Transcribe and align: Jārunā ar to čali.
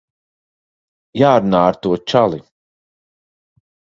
Jārunā 1.21 1.59
ar 1.67 1.77
to 1.83 1.93
čali. 2.13 2.41